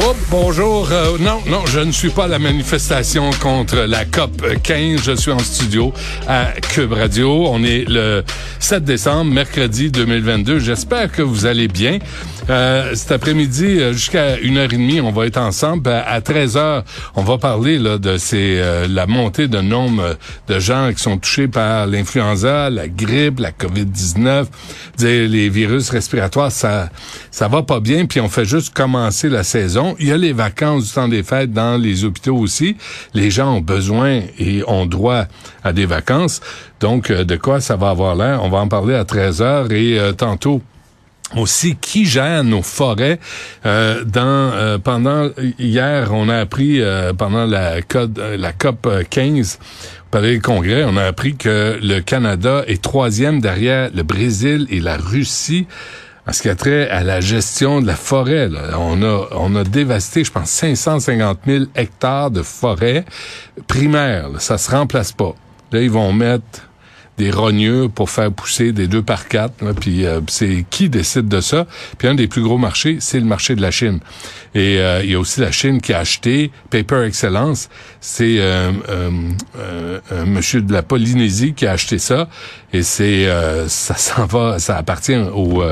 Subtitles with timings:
[0.00, 0.88] Oh, bonjour.
[0.92, 5.02] Euh, non, non, je ne suis pas à la manifestation contre la COP 15.
[5.02, 5.92] Je suis en studio
[6.28, 7.48] à Cube Radio.
[7.48, 8.22] On est le
[8.60, 10.60] 7 décembre, mercredi 2022.
[10.60, 11.98] J'espère que vous allez bien.
[12.48, 15.90] Euh, cet après-midi, euh, jusqu'à une heure et demie, on va être ensemble.
[15.90, 16.84] À 13 heures,
[17.16, 21.48] on va parler là, de ces, la montée de nombre de gens qui sont touchés
[21.48, 24.46] par l'influenza, la grippe, la COVID-19,
[25.00, 26.52] les virus respiratoires.
[26.52, 26.88] Ça,
[27.32, 28.06] ça va pas bien.
[28.06, 29.87] Puis on fait juste commencer la saison.
[29.98, 32.76] Il y a les vacances du temps des fêtes dans les hôpitaux aussi.
[33.14, 35.24] Les gens ont besoin et ont droit
[35.64, 36.40] à des vacances.
[36.80, 38.40] Donc, euh, de quoi ça va avoir l'air?
[38.42, 40.62] On va en parler à 13 heures et euh, tantôt
[41.36, 43.20] aussi qui gère nos forêts?
[43.66, 46.80] Euh, dans pendant hier on a appris
[47.18, 47.80] pendant la
[48.16, 53.42] la COP 15 au Palais du Congrès on a appris que le Canada est troisième
[53.42, 55.66] derrière le Brésil et la Russie
[56.28, 59.64] en ce qui a trait à la gestion de la forêt, on a on a
[59.64, 63.06] dévasté, je pense, 550 000 hectares de forêt
[63.66, 64.28] primaire.
[64.38, 65.34] Ça se remplace pas.
[65.72, 66.67] Là, ils vont mettre
[67.18, 69.54] des rognures pour faire pousser des deux par quatre.
[69.80, 71.66] puis euh, c'est qui décide de ça?
[71.98, 73.98] Puis un des plus gros marchés, c'est le marché de la Chine.
[74.54, 77.68] Et euh, il y a aussi la Chine qui a acheté Paper Excellence.
[78.00, 78.70] C'est euh,
[80.10, 82.28] un monsieur de la Polynésie qui a acheté ça.
[82.72, 83.26] Et c'est
[83.66, 85.62] ça s'en va, ça appartient aux,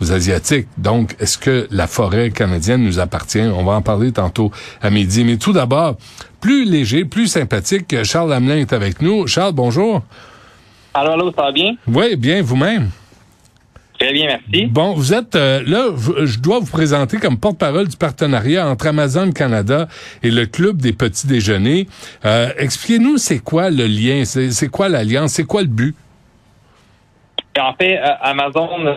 [0.00, 0.68] aux asiatiques.
[0.78, 3.40] Donc, est-ce que la forêt canadienne nous appartient?
[3.40, 5.24] On va en parler tantôt à midi.
[5.24, 5.96] Mais tout d'abord,
[6.40, 8.02] plus léger, plus sympathique.
[8.04, 9.26] Charles Hamelin est avec nous.
[9.26, 10.02] Charles, bonjour.
[10.96, 11.74] Allô, allô, ça va bien?
[11.86, 12.88] Oui, bien, vous-même?
[13.98, 14.64] Très bien, merci.
[14.64, 15.88] Bon, vous êtes euh, là,
[16.24, 19.88] je dois vous présenter comme porte-parole du partenariat entre Amazon Canada
[20.22, 21.86] et le Club des petits déjeuners.
[22.24, 25.94] Euh, expliquez-nous, c'est quoi le lien, c'est quoi l'alliance, c'est quoi le but?
[27.58, 28.96] En fait, euh, Amazon,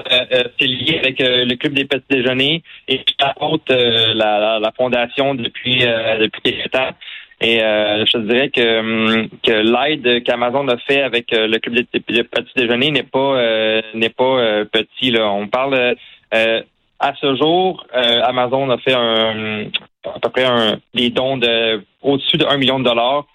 [0.58, 6.42] c'est lié avec le Club des petits déjeuners et je la, la, fondation depuis, depuis
[6.44, 6.92] quelques temps.
[7.42, 11.76] Et euh, je dirais que, hum, que l'aide qu'Amazon a fait avec euh, le club
[11.76, 15.12] des petits déjeuners n'est pas euh, n'est pas petit.
[15.12, 15.32] Là.
[15.32, 15.96] On parle
[17.02, 19.68] à ce jour, Amazon a fait un,
[20.04, 23.26] à peu près un, des dons de au-dessus de 1 million de dollars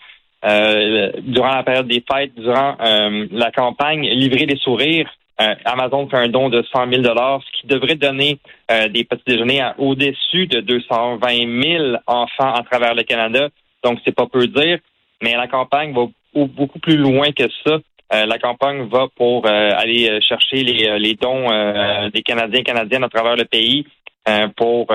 [1.22, 5.10] durant la période des fêtes, durant la campagne Livrer des sourires.
[5.64, 8.38] Amazon fait un don de 100 000 dollars, ce qui devrait donner
[8.90, 13.48] des petits déjeuners à au-dessus de 220 000 enfants à travers le Canada
[13.84, 14.78] donc c'est pas peu dire.
[15.22, 16.06] Mais la campagne va
[16.46, 17.78] beaucoup plus loin que ça.
[18.12, 21.48] Euh, la campagne va pour euh, aller euh, chercher les, dons
[22.10, 23.86] des Canadiens et Canadiennes à travers le pays
[24.56, 24.86] pour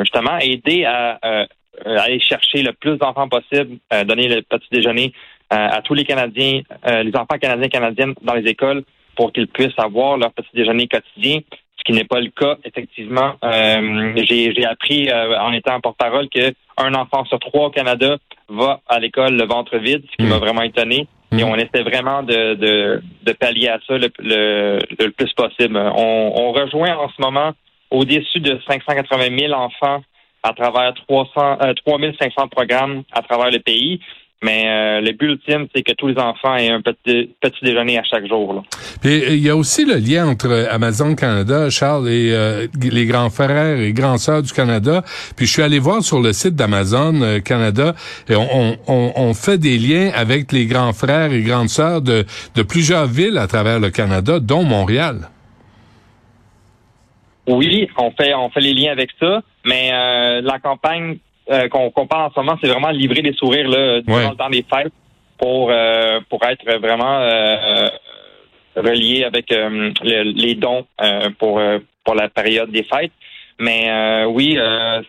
[0.00, 1.18] justement aider à,
[1.84, 5.12] aller chercher le plus d'enfants possible, donner le petit déjeuner
[5.50, 8.82] à tous les Canadiens, les enfants canadiens et canadiennes dans les écoles
[9.14, 11.40] pour qu'ils puissent avoir leur petit déjeuner quotidien
[11.86, 13.34] qui n'est pas le cas, effectivement.
[13.44, 18.16] Euh, j'ai appris euh, en étant porte-parole qu'un enfant sur trois au Canada
[18.48, 20.40] va à l'école le ventre vide, ce qui m'a hmm.
[20.40, 21.06] vraiment étonné.
[21.32, 21.48] Et hmm.
[21.48, 25.76] on essaie vraiment de, de, de pallier à ça le, le, plus possible.
[25.76, 27.52] On, on, rejoint en ce moment
[27.90, 30.02] au-dessus de 580 000 enfants
[30.42, 34.00] à travers 300, euh, 3500 programmes à travers le pays.
[34.42, 37.98] Mais euh, le but ultime, c'est que tous les enfants aient un petit, petit déjeuner
[37.98, 38.52] à chaque jour.
[38.52, 38.62] Là.
[39.00, 43.30] Puis il y a aussi le lien entre Amazon Canada, Charles, et euh, les grands
[43.30, 45.02] frères et grands sœurs du Canada.
[45.36, 47.94] Puis je suis allé voir sur le site d'Amazon euh, Canada
[48.28, 52.26] et on, on, on, fait des liens avec les grands frères et grandes sœurs de,
[52.54, 55.30] de plusieurs villes à travers le Canada, dont Montréal.
[57.48, 59.92] Oui, on fait on fait les liens avec ça, mais
[60.42, 61.18] la campagne
[61.48, 64.50] euh, qu'on parle en ce moment, c'est vraiment livrer des sourires là, durant le temps
[64.50, 64.92] des fêtes
[65.38, 67.88] pour euh, pour être vraiment euh,
[68.74, 69.54] relié avec
[70.02, 70.86] les dons
[71.38, 71.60] pour
[72.04, 73.12] pour la période des fêtes.
[73.58, 74.58] Mais oui,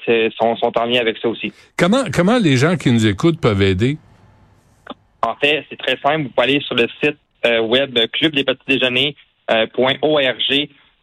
[0.06, 1.52] c'est sont, sont en lien avec ça aussi.
[1.78, 3.98] Comment comment les gens qui nous écoutent peuvent aider?
[5.22, 6.24] En fait, c'est très simple.
[6.24, 7.18] Vous pouvez aller sur le site
[7.64, 8.36] web club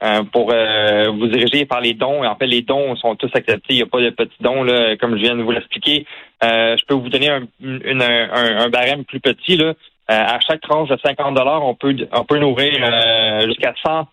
[0.02, 2.24] euh, pour euh, vous diriger par les dons.
[2.24, 3.74] En fait, les dons sont tous acceptés.
[3.74, 6.04] Il n'y a pas de petits dons, là, comme je viens de vous l'expliquer.
[6.42, 9.56] Euh, je peux vous donner un, un, barème plus petit.
[9.56, 9.74] Là.
[10.08, 12.72] à chaque tranche de 50 dollars, on peut on peut nourrir
[13.46, 14.08] jusqu'à 100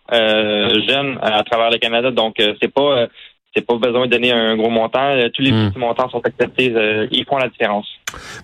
[0.88, 2.10] jeunes à travers le Canada.
[2.10, 3.08] Donc, c'est pas
[3.54, 5.10] c'est pas besoin de donner un gros montant.
[5.14, 5.68] Euh, tous les Hmm.
[5.68, 6.72] petits montants sont acceptés.
[6.74, 7.86] euh, ils font la différence.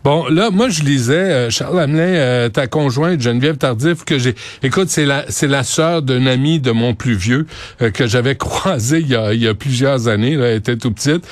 [0.05, 4.35] Bon, là, moi, je lisais, euh, Charles Hamelin, euh, ta conjointe, Geneviève Tardif, que j'ai...
[4.63, 7.47] Écoute, c'est la c'est la sœur d'un ami de mon plus vieux
[7.95, 10.91] que j'avais croisé il y, a, il y a plusieurs années, là, elle était tout
[10.93, 11.27] petite.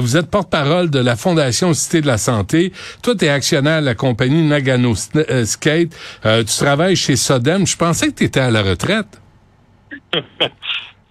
[0.00, 2.72] Vous êtes porte-parole de la Fondation Cité de la Santé.
[3.02, 5.90] Toi, tu es actionnaire de la compagnie Nagano Skate.
[6.22, 7.66] Tu travailles chez Sodem.
[7.66, 9.20] Je pensais que tu étais à la retraite.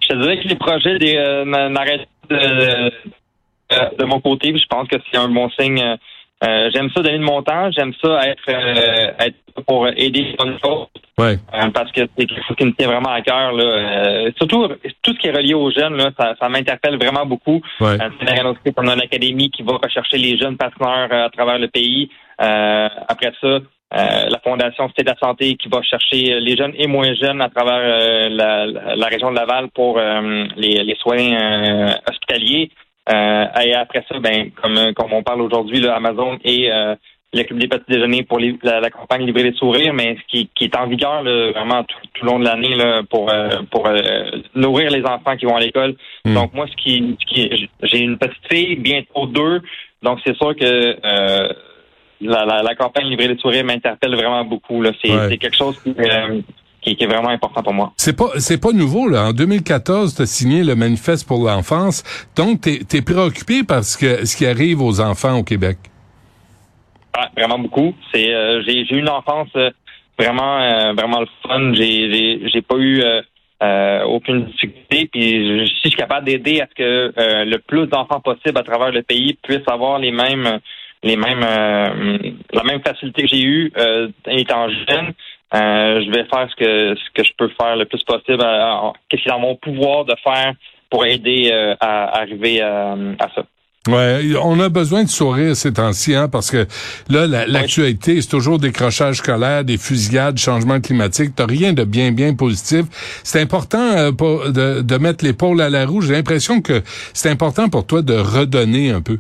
[0.10, 4.52] Je te dirais que les projets des, euh, n'arrêtent de, euh, de mon côté.
[4.52, 5.82] puis Je pense que c'est un bon signe.
[5.82, 5.96] Euh,
[6.42, 7.70] euh, j'aime ça donner de mon temps.
[7.72, 9.36] J'aime ça être, euh, être
[9.68, 10.88] pour aider les bonnes choses.
[11.18, 11.38] Ouais.
[11.54, 13.52] Euh, parce que c'est quelque chose qui me tient vraiment à cœur.
[13.52, 13.64] Là.
[13.64, 14.70] Euh, surtout,
[15.02, 17.62] tout ce qui est relié aux jeunes, là, ça, ça m'interpelle vraiment beaucoup.
[17.82, 17.98] Ouais.
[18.02, 21.68] Euh, on a une académie qui va rechercher les jeunes partenaires euh, à travers le
[21.68, 22.10] pays.
[22.42, 23.60] Euh, après ça, euh,
[23.92, 27.50] la Fondation Cité de la Santé qui va chercher les jeunes et moins jeunes à
[27.50, 28.66] travers euh, la,
[28.96, 32.70] la- région de Laval pour euh, les, les soins euh, hospitaliers.
[33.12, 36.96] Euh, et après ça, ben, comme, comme on parle aujourd'hui, Amazon et euh,
[37.34, 40.26] le Club des petits déjeuners pour les- la, la campagne Livrer les sourires, mais ce
[40.32, 43.32] qui, qui est en vigueur là, vraiment tout, tout le long de l'année là, pour,
[43.32, 44.00] euh, pour euh,
[44.56, 45.96] nourrir les enfants qui vont à l'école.
[46.26, 46.34] Mm.
[46.36, 49.62] Donc moi, ce qui, ce qui j'ai une petite fille, bientôt deux,
[50.04, 51.50] donc c'est sûr que euh,
[52.22, 54.84] la, la, la campagne Livrer les sourires m'interpelle vraiment beaucoup.
[55.04, 55.38] C'est, Ouais.
[55.38, 56.42] quelque chose qui, euh,
[56.82, 57.92] qui, qui est vraiment important pour moi.
[57.98, 59.28] C'est pas c'est pas nouveau là.
[59.30, 62.04] En 2014, tu as signé le manifeste pour l'enfance.
[62.36, 65.78] Donc tu es, préoccupé par ce que ce qui arrive aux enfants au Québec?
[67.14, 67.94] Ah, vraiment beaucoup.
[68.14, 69.72] C'est euh, j'ai eu une enfance euh,
[70.18, 71.74] vraiment euh, vraiment le fun.
[71.74, 73.22] J'ai pas eu euh,
[73.64, 75.10] euh, aucune difficulté.
[75.12, 78.58] Puis je, si je suis capable d'aider à ce que euh, le plus d'enfants possible
[78.58, 80.60] à travers le pays puissent avoir les mêmes
[81.04, 82.18] les mêmes euh,
[82.54, 85.14] la même facilité que j'ai eue euh, étant jeune.
[85.56, 88.42] euh, je vais faire ce que ce que je peux faire le plus possible.
[88.44, 90.54] à- Qu'est-ce qui est dans mon pouvoir de faire
[90.90, 93.44] pour aider euh, à, arriver à, à ça.
[93.88, 96.68] Ouais, on a besoin de sourire ces temps-ci, hein, parce que
[97.10, 101.32] là, la- l'actualité, c'est toujours décrochage scolaire, des fusillades, changement climatique.
[101.36, 102.86] T'as rien de bien, bien positif.
[103.24, 106.02] C'est important euh, pour- de, de mettre l'épaule à la roue.
[106.02, 106.82] J'ai l'impression que
[107.14, 109.18] c'est important pour toi de redonner un peu.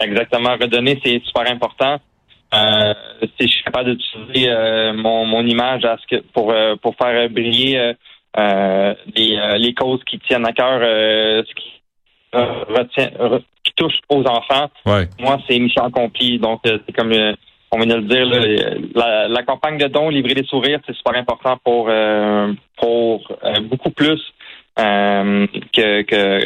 [0.00, 0.54] Exactement.
[0.60, 1.98] Redonner, c'est super important.
[2.54, 2.94] Euh,
[3.38, 6.94] si je suis capable d'utiliser euh, mon, mon image à ce que pour euh, pour
[6.96, 7.92] faire briller euh,
[8.38, 11.72] euh, les, euh, les causes qui tiennent à cœur, euh, ce qui
[12.32, 15.08] retient, re- qui touche aux enfants, Ouais.
[15.18, 16.38] moi c'est mission accomplie.
[16.38, 17.34] Donc euh, c'est comme euh,
[17.70, 20.96] on vient de le dire, là, la, la campagne de dons, livrer des sourires, c'est
[20.96, 24.20] super important pour euh, pour euh, beaucoup plus
[24.78, 26.40] euh, que que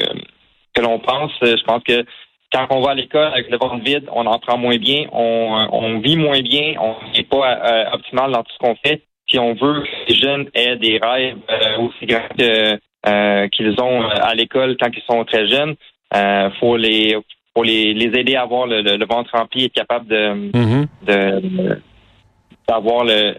[0.74, 1.30] que l'on pense.
[1.42, 2.04] Je pense que
[2.52, 5.68] quand on va à l'école avec le ventre vide, on en prend moins bien, on,
[5.72, 9.02] on vit moins bien, on n'est pas euh, optimal dans tout ce qu'on fait.
[9.28, 12.78] Si on veut que les jeunes aient des rêves euh, aussi grands que,
[13.08, 15.74] euh, qu'ils ont à l'école quand ils sont très jeunes,
[16.14, 17.16] euh, faut les
[17.54, 20.32] faut les, les aider à avoir le, le, le ventre rempli et être capable de
[20.54, 20.86] Mhm.
[21.06, 21.80] de
[22.68, 23.34] d'avoir le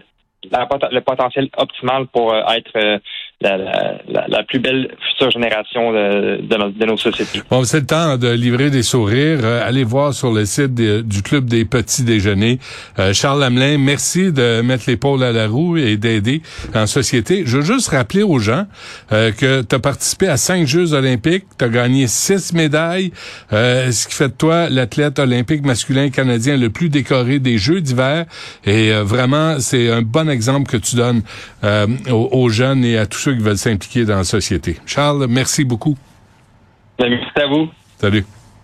[0.90, 2.98] le potentiel optimal pour euh, être euh,
[3.48, 6.96] la, plus belle future génération de, de, nos.
[7.50, 9.40] Bon, c'est le temps de livrer des sourires.
[9.42, 12.58] Euh, allez voir sur le site du Club des Petits Déjeuners.
[12.98, 16.42] Euh, Charles Hamelin, merci de mettre l'épaule à la roue et d'aider
[16.74, 17.42] en société.
[17.46, 18.66] Je veux juste rappeler aux gens
[19.12, 23.12] euh, que tu as participé à cinq Jeux olympiques, tu as gagné six médailles,
[23.50, 28.24] ce qui fait de toi l'athlète olympique masculin canadien le plus décoré des Jeux d'hiver.
[28.64, 31.22] Et vraiment, c'est un bon exemple que tu donnes
[32.10, 34.78] aux, aux jeunes et à tous ceux qui veulent s'impliquer dans la société.
[34.86, 35.96] Charles, merci beaucoup.
[36.98, 37.68] Merci à vous.
[37.98, 38.24] Salut.